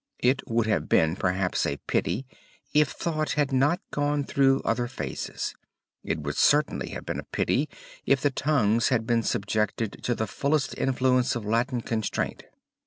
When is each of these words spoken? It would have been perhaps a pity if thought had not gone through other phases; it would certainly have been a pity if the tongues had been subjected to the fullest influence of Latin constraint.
It 0.23 0.41
would 0.49 0.65
have 0.65 0.89
been 0.89 1.15
perhaps 1.15 1.63
a 1.63 1.77
pity 1.77 2.25
if 2.73 2.89
thought 2.89 3.33
had 3.33 3.51
not 3.51 3.79
gone 3.91 4.23
through 4.23 4.61
other 4.65 4.87
phases; 4.87 5.53
it 6.03 6.17
would 6.21 6.37
certainly 6.37 6.89
have 6.89 7.05
been 7.05 7.19
a 7.19 7.23
pity 7.31 7.69
if 8.03 8.19
the 8.19 8.31
tongues 8.31 8.89
had 8.89 9.05
been 9.05 9.21
subjected 9.21 9.99
to 10.01 10.15
the 10.15 10.25
fullest 10.25 10.75
influence 10.75 11.35
of 11.35 11.45
Latin 11.45 11.81
constraint. 11.81 12.45